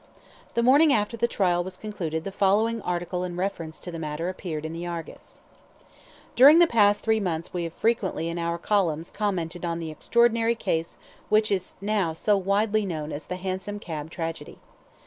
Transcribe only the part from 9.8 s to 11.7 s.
extraordinary case which